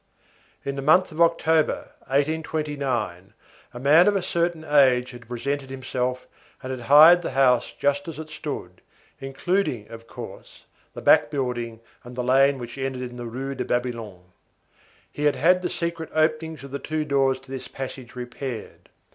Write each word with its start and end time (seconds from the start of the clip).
In 0.65 0.75
the 0.77 0.81
month 0.81 1.11
of 1.11 1.21
October, 1.21 1.91
1829, 2.07 3.33
a 3.71 3.79
man 3.79 4.07
of 4.07 4.15
a 4.15 4.23
certain 4.23 4.63
age 4.63 5.11
had 5.11 5.27
presented 5.27 5.69
himself 5.69 6.25
and 6.63 6.71
had 6.71 6.87
hired 6.87 7.21
the 7.21 7.33
house 7.37 7.71
just 7.77 8.07
as 8.07 8.17
it 8.17 8.31
stood, 8.31 8.81
including, 9.19 9.87
of 9.89 10.07
course, 10.07 10.65
the 10.95 11.03
back 11.03 11.29
building 11.29 11.81
and 12.03 12.15
the 12.15 12.23
lane 12.23 12.57
which 12.57 12.79
ended 12.79 13.03
in 13.11 13.17
the 13.17 13.27
Rue 13.27 13.53
de 13.53 13.63
Babylone. 13.63 14.31
He 15.11 15.25
had 15.25 15.35
had 15.35 15.61
the 15.61 15.69
secret 15.69 16.09
openings 16.15 16.63
of 16.63 16.71
the 16.71 16.79
two 16.79 17.05
doors 17.05 17.37
to 17.41 17.51
this 17.51 17.67
passage 17.67 18.15
repaired. 18.15 18.89